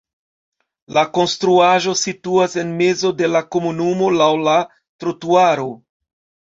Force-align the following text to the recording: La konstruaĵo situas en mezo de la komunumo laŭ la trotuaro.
La 0.97 1.03
konstruaĵo 1.17 1.93
situas 2.05 2.57
en 2.63 2.73
mezo 2.81 3.13
de 3.21 3.31
la 3.37 3.43
komunumo 3.57 4.13
laŭ 4.19 4.35
la 4.49 4.59
trotuaro. 5.05 5.73